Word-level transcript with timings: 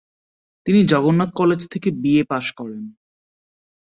তিনি 0.65 0.79
জগন্নাথ 0.83 1.29
কলেজ 1.35 1.61
থেকে 1.67 1.89
বিএ 2.01 2.23
পাশ 2.23 2.45
করেন। 2.51 2.83